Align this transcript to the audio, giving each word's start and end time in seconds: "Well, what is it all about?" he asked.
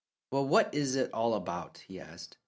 "Well, 0.31 0.47
what 0.47 0.73
is 0.73 0.95
it 0.95 1.13
all 1.13 1.35
about?" 1.35 1.83
he 1.87 1.99
asked. 1.99 2.37